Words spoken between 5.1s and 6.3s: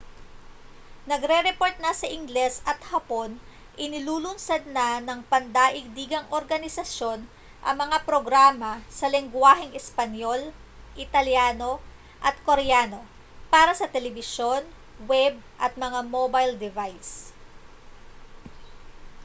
pandaigdigang